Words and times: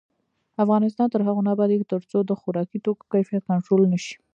افغانستان 0.63 1.07
تر 1.13 1.21
هغو 1.27 1.41
نه 1.45 1.51
ابادیږي، 1.55 1.85
ترڅو 1.93 2.17
د 2.23 2.31
خوراکي 2.39 2.79
توکو 2.85 3.03
کیفیت 3.13 3.43
کنټرول 3.49 3.81
نشي. 3.93 4.15